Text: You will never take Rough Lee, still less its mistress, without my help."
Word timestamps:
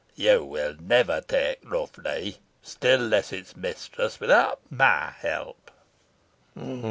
You 0.15 0.43
will 0.43 0.77
never 0.79 1.21
take 1.21 1.59
Rough 1.63 1.95
Lee, 1.95 2.37
still 2.63 3.01
less 3.01 3.31
its 3.31 3.55
mistress, 3.55 4.19
without 4.19 4.59
my 4.71 5.11
help." 5.19 5.69